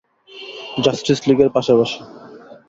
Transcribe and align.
Justice 0.83 1.19
লীগের 1.27 1.49
পাশাপাশি। 1.55 1.99